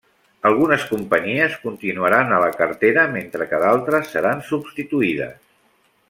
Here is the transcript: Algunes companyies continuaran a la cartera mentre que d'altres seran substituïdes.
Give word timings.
Algunes 0.49 0.85
companyies 0.93 1.57
continuaran 1.65 2.33
a 2.33 2.39
la 2.45 2.49
cartera 2.63 3.03
mentre 3.15 3.47
que 3.51 3.59
d'altres 3.65 4.09
seran 4.17 4.41
substituïdes. 4.53 5.37